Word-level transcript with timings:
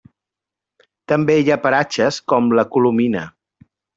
També 1.13 1.35
hi 1.41 1.51
ha 1.51 1.59
paratges 1.67 2.19
com 2.33 2.51
La 2.61 2.67
Colomina. 2.77 3.25